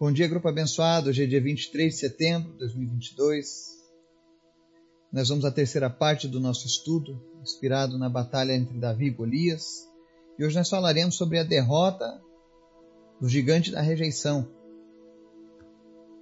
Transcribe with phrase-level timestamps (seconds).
[0.00, 1.10] Bom dia, grupo abençoado.
[1.10, 3.82] Hoje é dia 23 de setembro de 2022.
[5.12, 9.88] Nós vamos à terceira parte do nosso estudo, inspirado na batalha entre Davi e Golias.
[10.38, 12.22] E hoje nós falaremos sobre a derrota
[13.20, 14.48] do gigante da rejeição.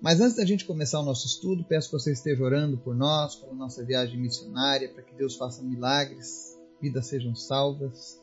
[0.00, 3.36] Mas antes da gente começar o nosso estudo, peço que você esteja orando por nós,
[3.36, 8.18] pela nossa viagem missionária, para que Deus faça milagres, vidas sejam salvas,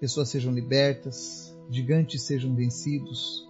[0.00, 3.45] pessoas sejam libertas, gigantes sejam vencidos,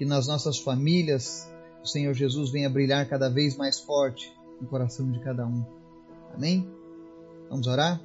[0.00, 1.46] que nas nossas famílias
[1.84, 5.62] o Senhor Jesus venha brilhar cada vez mais forte no coração de cada um.
[6.32, 6.66] Amém?
[7.50, 8.00] Vamos orar?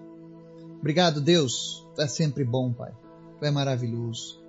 [0.77, 1.87] Obrigado, Deus.
[1.95, 2.91] Tu é sempre bom, Pai.
[3.39, 4.43] Tu é maravilhoso.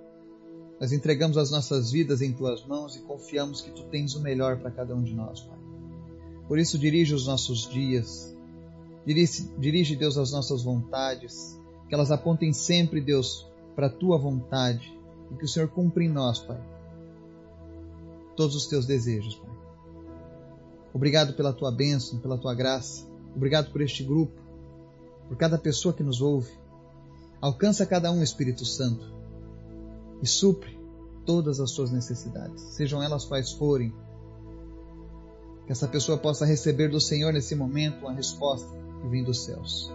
[0.77, 4.59] Nós entregamos as nossas vidas em tuas mãos e confiamos que tu tens o melhor
[4.59, 5.57] para cada um de nós, Pai.
[6.49, 8.35] Por isso, dirige os nossos dias.
[9.05, 11.57] Dirige, dirige, Deus, as nossas vontades.
[11.87, 14.93] Que elas apontem sempre, Deus, para a tua vontade.
[15.31, 16.75] E que o Senhor cumpra em nós, Pai
[18.37, 19.57] todos os teus desejos, Pai.
[20.93, 23.05] Obrigado pela tua bênção, pela tua graça.
[23.35, 24.39] Obrigado por este grupo,
[25.27, 26.51] por cada pessoa que nos ouve.
[27.41, 29.13] Alcança cada um, Espírito Santo,
[30.21, 30.79] e supre
[31.25, 33.93] todas as suas necessidades, sejam elas quais forem.
[35.65, 39.91] Que essa pessoa possa receber do Senhor nesse momento uma resposta que vem dos céus.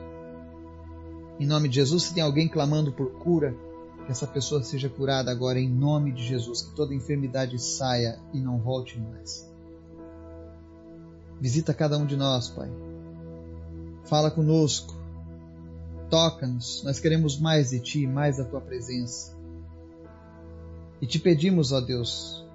[1.40, 3.56] Em nome de Jesus, se tem alguém clamando por cura,
[4.04, 8.40] que essa pessoa seja curada agora em nome de Jesus, que toda enfermidade saia e
[8.40, 9.50] não volte mais.
[11.40, 12.70] Visita cada um de nós, Pai.
[14.04, 14.94] Fala conosco.
[16.08, 16.82] Toca-nos.
[16.84, 19.36] Nós queremos mais de Ti, mais da Tua presença.
[21.00, 22.46] E te pedimos, ó Deus,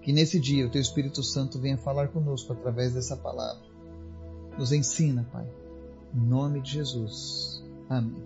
[0.00, 3.62] que nesse dia o Teu Espírito Santo venha falar conosco através dessa palavra.
[4.58, 5.46] Nos ensina, Pai.
[6.14, 7.62] Em nome de Jesus.
[7.88, 8.22] Amém.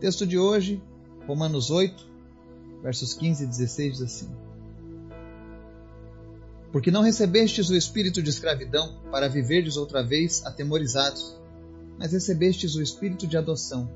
[0.00, 0.82] Texto de hoje,
[1.26, 2.06] Romanos 8,
[2.82, 4.30] versos 15 e 16 diz assim:
[6.70, 11.36] Porque não recebestes o espírito de escravidão para viverdes outra vez atemorizados,
[11.98, 13.90] mas recebestes o espírito de adoção,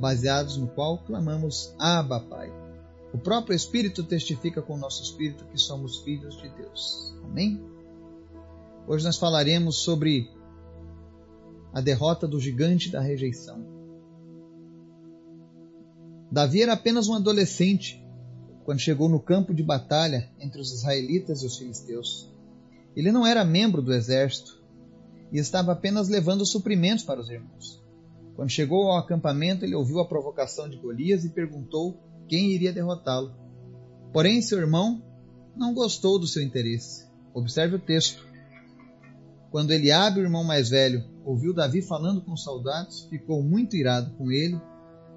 [0.00, 2.50] baseados no qual clamamos Abba, Pai.
[3.12, 7.14] O próprio Espírito testifica com o nosso espírito que somos filhos de Deus.
[7.22, 7.62] Amém?
[8.88, 10.28] Hoje nós falaremos sobre
[11.72, 13.73] a derrota do gigante da rejeição.
[16.34, 18.04] Davi era apenas um adolescente
[18.64, 22.28] quando chegou no campo de batalha entre os israelitas e os filisteus.
[22.96, 24.60] Ele não era membro do exército
[25.30, 27.80] e estava apenas levando suprimentos para os irmãos.
[28.34, 33.32] Quando chegou ao acampamento, ele ouviu a provocação de Golias e perguntou quem iria derrotá-lo.
[34.12, 35.00] Porém, seu irmão
[35.56, 37.06] não gostou do seu interesse.
[37.32, 38.26] Observe o texto.
[39.52, 44.10] Quando Eliabe, o irmão mais velho, ouviu Davi falando com os soldados, ficou muito irado
[44.16, 44.60] com ele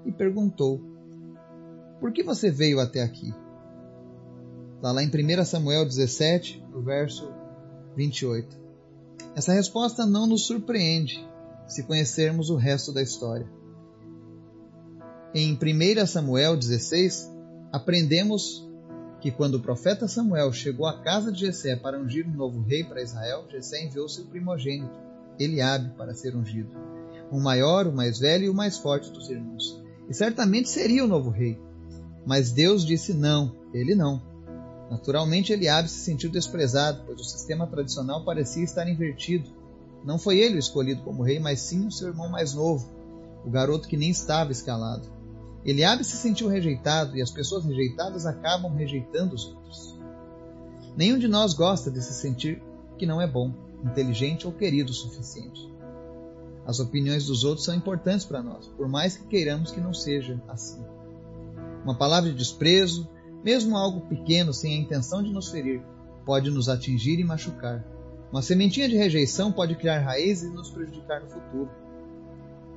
[0.06, 0.96] e perguntou:
[2.00, 3.34] por que você veio até aqui?
[4.76, 7.32] Está lá em 1 Samuel 17, no verso
[7.96, 8.56] 28.
[9.34, 11.26] Essa resposta não nos surpreende
[11.66, 13.46] se conhecermos o resto da história.
[15.34, 17.30] Em 1 Samuel 16,
[17.72, 18.66] aprendemos
[19.20, 22.84] que quando o profeta Samuel chegou à casa de Jessé para ungir um novo rei
[22.84, 24.98] para Israel, Jessé enviou seu primogênito,
[25.38, 26.70] Eliabe, para ser ungido,
[27.30, 29.82] o maior, o mais velho e o mais forte dos irmãos.
[30.08, 31.60] E certamente seria o novo rei.
[32.28, 34.20] Mas Deus disse não, ele não.
[34.90, 39.48] Naturalmente, Eliabe se sentiu desprezado, pois o sistema tradicional parecia estar invertido.
[40.04, 42.86] Não foi ele o escolhido como rei, mas sim o seu irmão mais novo,
[43.46, 45.08] o garoto que nem estava escalado.
[45.64, 49.98] Eliabe se sentiu rejeitado e as pessoas rejeitadas acabam rejeitando os outros.
[50.98, 52.62] Nenhum de nós gosta de se sentir
[52.98, 55.66] que não é bom, inteligente ou querido o suficiente.
[56.66, 60.38] As opiniões dos outros são importantes para nós, por mais que queiramos que não seja
[60.46, 60.97] assim.
[61.88, 63.08] Uma palavra de desprezo,
[63.42, 65.80] mesmo algo pequeno sem a intenção de nos ferir,
[66.26, 67.82] pode nos atingir e machucar.
[68.30, 71.70] Uma sementinha de rejeição pode criar raízes e nos prejudicar no futuro.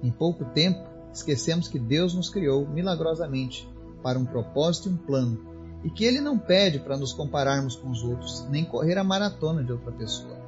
[0.01, 0.79] Em pouco tempo,
[1.11, 3.69] esquecemos que Deus nos criou milagrosamente
[4.01, 5.45] para um propósito e um plano,
[5.83, 9.61] e que Ele não pede para nos compararmos com os outros, nem correr a maratona
[9.61, 10.39] de outra pessoa.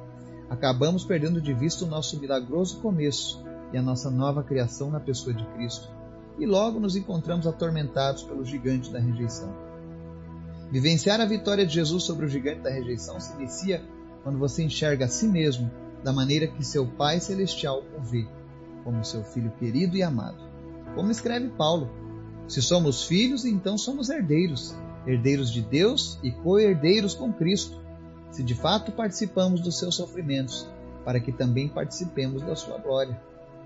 [0.48, 3.44] Acabamos perdendo de vista o nosso milagroso começo
[3.74, 5.86] e a nossa nova criação na pessoa de Cristo
[6.38, 9.54] e logo nos encontramos atormentados pelo gigante da rejeição.
[10.70, 13.82] Vivenciar a vitória de Jesus sobre o gigante da rejeição se inicia
[14.22, 15.70] quando você enxerga a si mesmo
[16.02, 18.26] da maneira que seu Pai Celestial o vê,
[18.82, 20.38] como seu filho querido e amado.
[20.94, 21.90] Como escreve Paulo:
[22.48, 24.74] Se somos filhos, então somos herdeiros,
[25.06, 27.80] herdeiros de Deus e co-herdeiros com Cristo,
[28.30, 30.68] se de fato participamos dos seus sofrimentos,
[31.04, 33.20] para que também participemos da sua glória.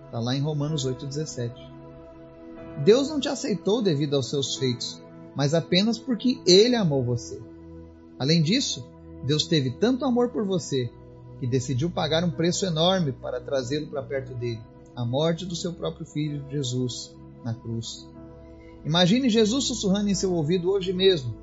[0.04, 1.77] Está lá em Romanos 8,17.
[2.84, 5.02] Deus não te aceitou devido aos seus feitos,
[5.34, 7.40] mas apenas porque Ele amou você.
[8.18, 8.86] Além disso,
[9.24, 10.90] Deus teve tanto amor por você
[11.40, 14.60] que decidiu pagar um preço enorme para trazê-lo para perto dele
[14.98, 17.14] a morte do seu próprio filho Jesus
[17.44, 18.08] na cruz.
[18.84, 21.36] Imagine Jesus sussurrando em seu ouvido hoje mesmo: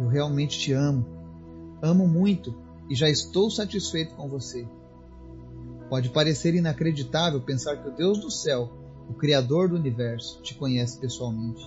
[0.00, 1.06] Eu realmente te amo,
[1.80, 2.52] amo muito
[2.90, 4.66] e já estou satisfeito com você.
[5.88, 8.68] Pode parecer inacreditável pensar que o Deus do céu,
[9.08, 11.64] o Criador do universo, te conhece pessoalmente.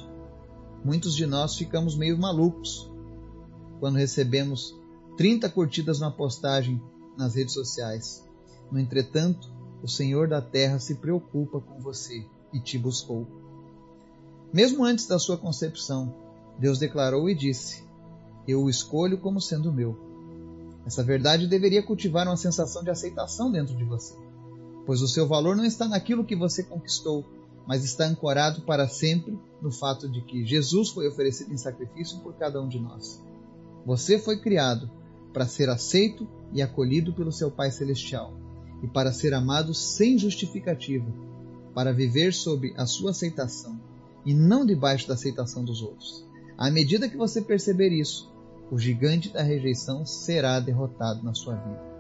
[0.84, 2.90] Muitos de nós ficamos meio malucos
[3.80, 4.76] quando recebemos
[5.18, 6.82] 30 curtidas numa postagem
[7.18, 8.24] nas redes sociais.
[8.72, 9.50] No entretanto,
[9.82, 13.28] o Senhor da terra se preocupa com você e te buscou.
[14.52, 16.14] Mesmo antes da sua concepção,
[16.58, 17.84] Deus declarou e disse:
[18.48, 19.98] Eu o escolho como sendo meu.
[20.86, 24.16] Essa verdade deveria cultivar uma sensação de aceitação dentro de você,
[24.86, 27.26] pois o seu valor não está naquilo que você conquistou,
[27.68, 32.34] mas está ancorado para sempre no fato de que Jesus foi oferecido em sacrifício por
[32.36, 33.22] cada um de nós.
[33.86, 34.90] Você foi criado
[35.34, 38.34] para ser aceito e acolhido pelo seu Pai Celestial
[38.84, 41.12] e para ser amado sem justificativa,
[41.74, 43.80] para viver sob a sua aceitação
[44.26, 46.26] e não debaixo da aceitação dos outros.
[46.58, 48.32] À medida que você perceber isso,
[48.72, 51.95] o gigante da rejeição será derrotado na sua vida.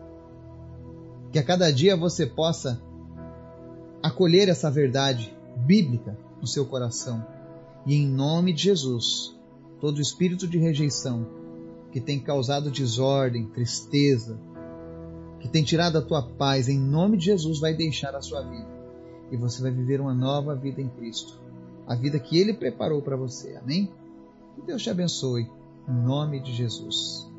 [1.35, 2.81] Que a cada dia você possa
[4.01, 5.35] acolher essa verdade
[5.65, 7.27] bíblica no seu coração
[7.85, 9.35] e, em nome de Jesus,
[9.81, 11.27] todo espírito de rejeição
[11.91, 14.39] que tem causado desordem, tristeza,
[15.41, 18.69] que tem tirado a tua paz, em nome de Jesus, vai deixar a sua vida.
[19.29, 21.37] E você vai viver uma nova vida em Cristo.
[21.85, 23.57] A vida que Ele preparou para você.
[23.57, 23.91] Amém?
[24.55, 25.51] Que Deus te abençoe.
[25.85, 27.29] Em nome de Jesus.